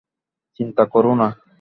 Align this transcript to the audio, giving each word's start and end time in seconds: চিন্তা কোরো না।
চিন্তা 0.59 0.83
কোরো 0.85 1.11
না। 1.15 1.27